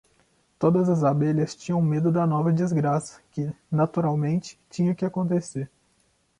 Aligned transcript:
Todas 0.57 0.89
as 0.89 1.03
abelhas 1.03 1.53
tinham 1.55 1.79
medo 1.79 2.11
da 2.11 2.25
nova 2.25 2.51
desgraça 2.51 3.21
que, 3.29 3.53
naturalmente, 3.69 4.59
tinha 4.67 4.95
que 4.95 5.05
acontecer. 5.05 5.69